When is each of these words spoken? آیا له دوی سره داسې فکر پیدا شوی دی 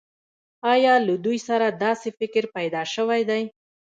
آیا 0.73 0.93
له 1.07 1.15
دوی 1.25 1.37
سره 1.47 1.67
داسې 1.83 2.09
فکر 2.19 2.43
پیدا 2.55 2.81
شوی 2.93 3.21
دی 3.29 3.43